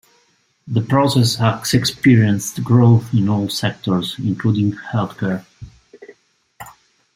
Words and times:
The 0.67 0.81
process 0.81 1.35
has 1.35 1.75
experienced 1.75 2.63
growth 2.63 3.13
in 3.13 3.29
all 3.29 3.49
sectors, 3.49 4.15
including 4.17 4.71
healthcare. 4.73 5.45